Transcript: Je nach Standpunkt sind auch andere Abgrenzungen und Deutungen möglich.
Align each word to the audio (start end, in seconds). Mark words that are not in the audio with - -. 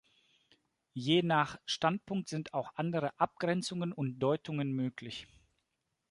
Je 0.95 1.21
nach 1.21 1.59
Standpunkt 1.67 2.27
sind 2.27 2.55
auch 2.55 2.73
andere 2.75 3.11
Abgrenzungen 3.19 3.91
und 3.93 4.17
Deutungen 4.17 4.71
möglich. 4.71 5.27